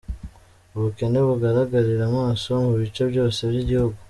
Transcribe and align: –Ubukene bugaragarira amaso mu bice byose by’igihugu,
–Ubukene 0.75 1.19
bugaragarira 1.27 2.03
amaso 2.09 2.47
mu 2.65 2.73
bice 2.81 3.01
byose 3.11 3.39
by’igihugu, 3.49 3.97